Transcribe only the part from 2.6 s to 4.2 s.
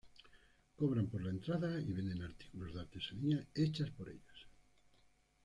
de artesanía hechas por